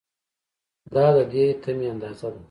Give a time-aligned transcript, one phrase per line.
[0.93, 2.39] دا د دې تمې اندازه ده.